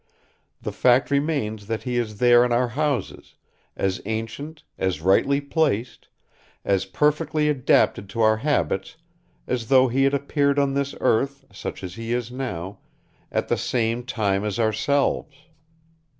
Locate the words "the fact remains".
0.63-1.67